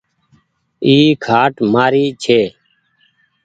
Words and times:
اي 0.85 0.97
کآٽ 1.25 1.53
مآري 1.73 2.05
ڇي 2.23 2.41